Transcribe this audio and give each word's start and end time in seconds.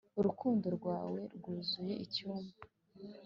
urukundo 0.19 0.65
rwawe 0.77 1.21
rwuzuye 1.35 1.93
icyumba 2.05 2.55